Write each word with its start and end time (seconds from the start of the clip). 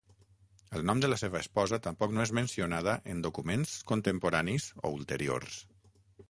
El 0.77 0.85
nom 0.89 1.01
de 1.03 1.09
la 1.11 1.17
seva 1.21 1.41
esposa 1.43 1.79
tampoc 1.87 2.15
no 2.19 2.23
és 2.23 2.33
mencionada 2.39 2.95
en 3.15 3.21
documents 3.27 3.75
contemporanis 3.93 4.67
o 4.83 4.93
ulteriors. 4.99 5.61